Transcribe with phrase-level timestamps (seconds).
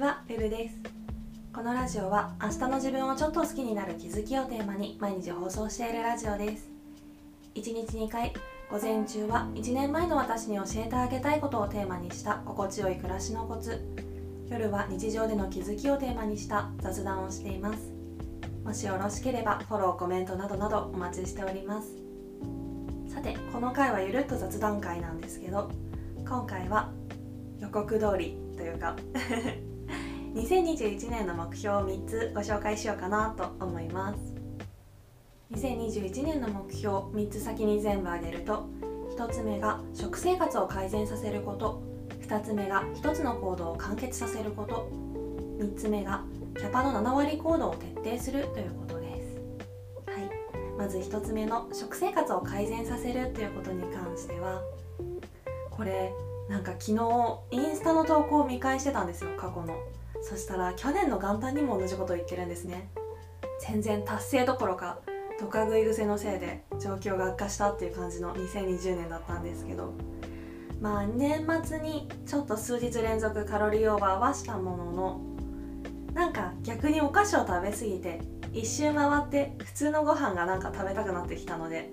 [0.00, 0.76] は、ルルです。
[1.54, 6.70] このラジオは明日の自分をちょっと好きになる気づきをテーマに毎日放送しているラジオです。
[7.54, 8.32] 1日2回
[8.70, 13.78] 午前中は1年前の私に教えてあげたいことをテーマにした心地よい暮らしのコツ。
[14.48, 17.92] 夜は日常での気づきをテーマにした雑談をしています。
[18.64, 21.90] もしよろしければフォローコメントなどなどお待ちしております。
[23.06, 25.70] さてこの回はゆるっと雑談会なんですけど
[26.26, 26.90] 今回は
[27.58, 28.96] 予告通りというか
[30.34, 34.34] 2021年の目標を3つご紹介しようかなと思います。
[35.52, 38.68] 2021年の目標3つ先に全部挙げると
[39.16, 41.82] 1つ目が食生活を改善させること
[42.22, 44.88] 2つ目が1つの行動を完結させること
[45.58, 46.22] 3つ目が
[46.56, 49.40] キャパの7割行動を徹底するということです。
[50.06, 50.30] はい。
[50.78, 54.62] まず1つ目の食生活を改善させるということに関しては
[55.72, 56.12] これ
[56.48, 59.74] なんか昨日インスタの投稿を見返してたんですよ過去の。
[60.22, 62.90] そしたら去年の元旦にも同じことを言ってるんですね。
[63.66, 64.98] 全然達成どころか
[65.38, 69.92] ドカ食い癖のせいで状況が悪化したっていう感じの2020年だったんですけど。
[70.80, 75.20] まあ年末にちょっと数日連続カロリーオーバーはしたものの
[76.14, 78.20] なんか逆にお菓子を食べ過ぎて
[78.52, 81.90] 一周回って普通のご飯がなんか食べたくなってきたので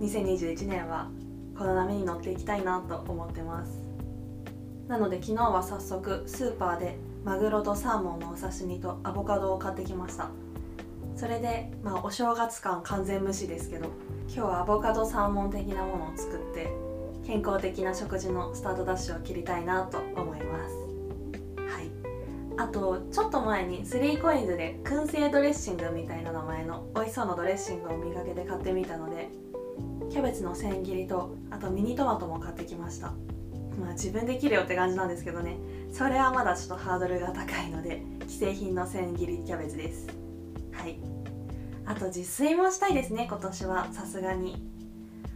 [0.00, 1.10] 2021年は
[1.56, 3.82] この波に乗っていきたいなと思ってます。
[4.88, 10.30] なので昨日は早速スーパーでマグロとサーモンのお刺身とアボカドを買ってきました。
[11.16, 13.88] それでまあお正月感完全無視ですけど
[14.28, 16.70] 今日はアボカドサーモン的なものを作って
[17.26, 20.74] 健康的な食事のスタートダッシュを切りたいなと思います。
[21.56, 21.90] はい。
[22.58, 29.30] あとちょっと前に 3COINS で燻製ドレッシングみたいな名前の美味しそうなドレッシングを見かけて買ってみたので
[30.10, 33.14] キャベツの千切りとあとミニトマトも買ってきました。
[33.78, 35.56] まあ自分で切るよって感じなんですけどね。
[35.92, 40.06] それはまだちょっとハードルが高いので既製品の千切りキャベツです。
[40.72, 40.98] はい。
[41.84, 43.92] あと自炊もしたいですね今年は。
[43.92, 44.66] さすがに。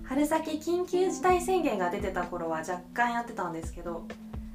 [0.05, 4.09] 春先緊急事態宣言が出てた頃は若干やってたんですけど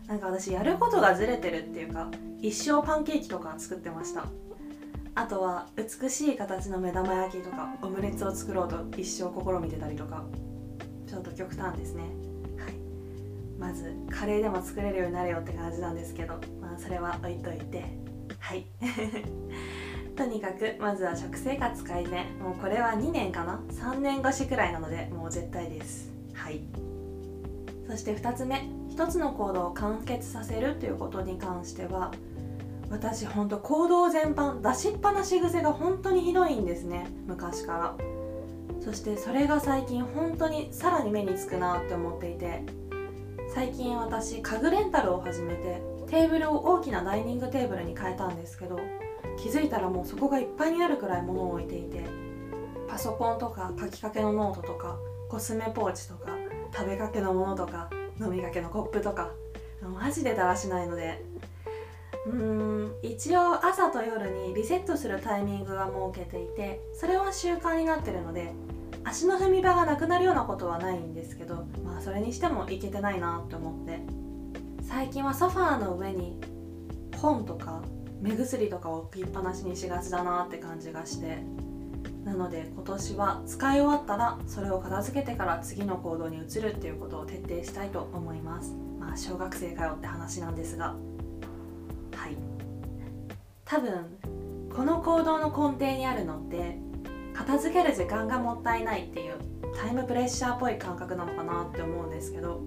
[0.05, 4.25] なんか私やることがずれてるっていうか一生パンケーキとか作ってました。
[5.17, 10.25] あとは美しい形の目玉焼きとかオムレツを作ろうと一生試みてたりとか
[11.07, 12.03] ちょっと極端ですね。
[13.59, 17.83] まずカレーでも作れるようになれよって感じなんですけどまあそれは置いといて。
[18.39, 18.67] はい。
[20.15, 22.25] とにかくまずは食生活改善。
[22.39, 26.11] もうこれは2年かな？3年越しくらいなのでもう絶対です。
[26.33, 26.61] はい。
[27.87, 28.69] そして2つ目。
[28.91, 32.11] 1つの行動を完結させるということに関しては
[32.89, 37.07] 私ほんと行動全般出しっぱなし癖が本当にひどいんですね。
[37.25, 37.95] 昔から。
[38.79, 42.63] そしてそれが最近本当にさらに目につくなって思っていて。
[43.55, 48.77] 最近私家具レンタルを始めてテーブルを大きなダイニングテーブルに変えたんですけど
[49.41, 52.03] 気づいたらもうそこがいっぱいになるくらい物を置いていて
[52.89, 54.97] パソコンとか書きかけのノートとか
[55.29, 56.31] コスメポーチとか
[56.73, 57.89] 食べかけのものとか
[58.19, 59.31] 飲みかけのコップとか
[59.81, 61.23] マジでだらしないので
[62.27, 68.51] うーん一応朝と夜にリセットするタイミングは設けていてそれは習慣になってるので
[69.05, 74.01] 足の踏み場がなくなるようなことはないんですけどまあそれにしてもいけてないなって思って。
[74.81, 76.39] 最近はソファーの上に
[77.17, 77.81] 本とか
[78.21, 81.39] 目薬とかを置きっぱなしにしがちだなって感じがして。
[82.23, 88.73] なので今年は使い終わったらそれを片付けてから次の行動に移るっていうことを徹底したいと思います。
[88.99, 90.95] まあ小学生かよって話なんですが。
[92.15, 92.35] はい。
[93.63, 94.17] 多分
[94.75, 96.79] この行動の根底にあるのって
[97.35, 99.35] 片付ける時間がもったいないっていう
[99.75, 102.63] タイムプレッシャーっぽい感覚なのかなって思うんですけど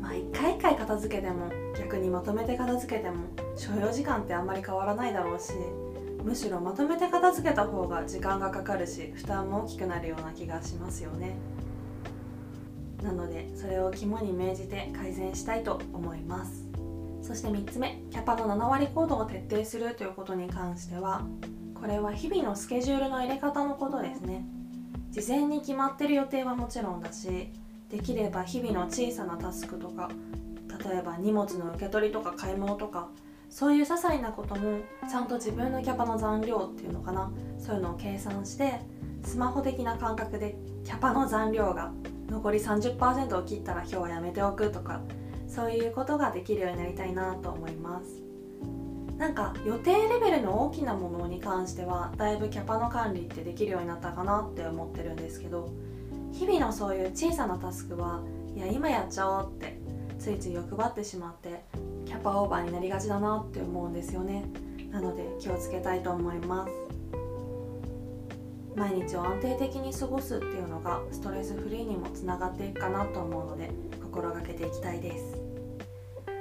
[0.00, 3.26] まあ一回一回片付けても逆にまとめて片付けても
[3.56, 5.52] 所要時間ってあんまり変わらないだろうし
[6.24, 11.34] むしろまとめて片付けた方が時間がかかるし負担も大きくなるような気がしますよね。
[13.02, 16.69] なのでそれを肝に銘じて改善したいと思います。
[17.30, 21.22] そして3つ目キャパの7割行動を徹底するということに関しては
[21.80, 24.44] これは日々のスケジュールの入れ方のことですね。
[25.12, 27.52] 事前に決まってる予定はもちろんだし
[27.88, 30.10] できれば日々の小さなタスクとか
[30.84, 33.08] 例えば荷物の受け取りとか買い物とか
[33.48, 37.30] そういう些細なこともちゃんと自分のキャパの残量っていうのかな
[37.60, 38.80] そういうのを計算して
[39.22, 41.92] スマホ的な感覚でキャパの残量が
[42.28, 45.00] 残り30%を切ったら今日はやめておくとか
[45.50, 48.22] そういうことができるようになりたいなと思います。
[49.18, 55.68] なんか予定レベルの大きなものに関してはだいぶキャパの管理ってできるようになったかなって思ってるんですけど
[56.32, 58.22] 日々のそういう小さなタスクは
[58.56, 59.78] いや今やっちゃおうって
[60.18, 61.62] ついつい欲張ってしまって
[62.06, 64.44] キャパオーバーになりがちだなって思うんですよね。
[64.90, 66.72] なので気をつけたいと思います。
[68.74, 73.70] 毎日を安定的に過ごすっていうのがストレスフリーにもつながっていくかなと思うので
[74.02, 75.39] 心がけていきたいです。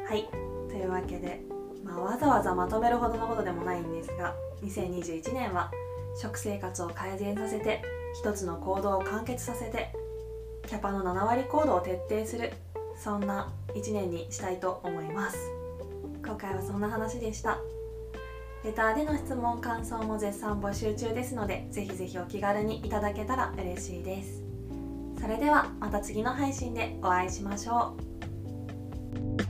[0.10, 0.28] はい。
[0.68, 1.40] というわけで、
[1.84, 4.34] まあ、わざわざまとめるほどのことでもないんですが
[4.64, 5.70] 2021年は
[6.20, 7.84] 食生活を改善させて
[8.20, 9.94] 一つの行動を完結させて
[10.66, 12.54] キャパの7割行動を徹底する
[12.98, 15.38] そんな1年にしたいと思います。
[16.26, 17.60] 今回はそんな話でした。
[18.64, 24.42] レターでの質問感想も絶賛募集中ですのでぜひぜひお気軽にいただけたら嬉しいです。
[25.22, 27.96] それではまた次の配信でお会いしましょ
[29.46, 29.49] う。